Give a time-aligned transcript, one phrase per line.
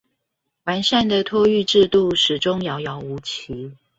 [0.63, 3.75] 完善的托育制度始終遙遙無期